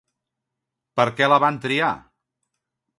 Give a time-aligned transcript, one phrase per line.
[1.01, 1.95] Per què la van triar?